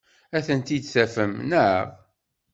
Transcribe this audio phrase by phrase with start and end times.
[0.35, 1.87] Ad tent-id-tafem, naɣ?